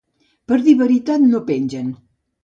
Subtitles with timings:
[0.51, 1.93] Per dir veritat no pengen.